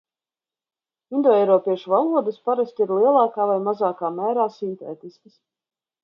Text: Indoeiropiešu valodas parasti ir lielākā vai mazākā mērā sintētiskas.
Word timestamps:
Indoeiropiešu 1.17 1.91
valodas 1.93 2.39
parasti 2.49 2.83
ir 2.85 2.93
lielākā 3.01 3.45
vai 3.51 3.57
mazākā 3.67 4.11
mērā 4.21 4.47
sintētiskas. 4.55 5.37